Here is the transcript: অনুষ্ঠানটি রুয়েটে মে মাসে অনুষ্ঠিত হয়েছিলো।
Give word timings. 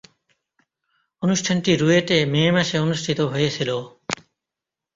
অনুষ্ঠানটি 1.23 1.71
রুয়েটে 1.75 2.17
মে 2.25 2.43
মাসে 2.51 2.75
অনুষ্ঠিত 2.79 3.19
হয়েছিলো। 3.31 3.77